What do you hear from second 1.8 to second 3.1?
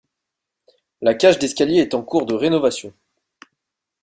est en cours de rénovation.